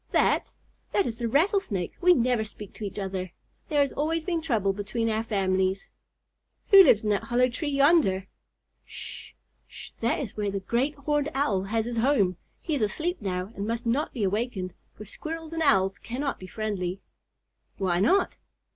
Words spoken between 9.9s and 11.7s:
That is where the Great Horned Owl